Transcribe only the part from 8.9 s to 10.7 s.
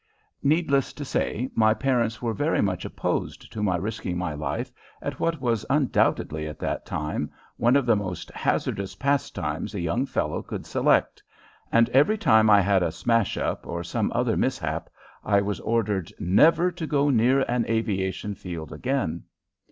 "pastimes" a young fellow could